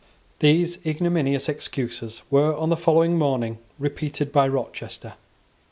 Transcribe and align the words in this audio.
These 0.39 0.83
ignominious 0.83 1.47
excuses 1.47 2.23
were, 2.31 2.55
on 2.55 2.69
the 2.69 2.75
following 2.75 3.19
morning, 3.19 3.59
repeated 3.77 4.31
by 4.31 4.47
Rochester. 4.47 5.13